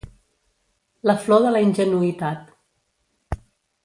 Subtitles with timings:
[1.09, 2.49] La flor de la ingenuïtat.